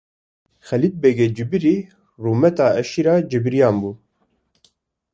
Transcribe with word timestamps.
Xalid 0.67 0.93
begê 1.03 1.27
cibrî 1.37 1.75
rûmeta 2.23 2.67
eşîra 2.81 3.15
cibraniyan 3.29 3.75
bû. 3.81 3.91